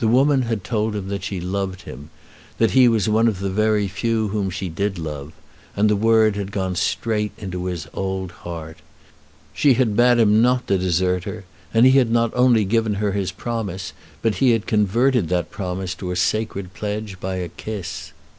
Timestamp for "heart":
8.44-8.80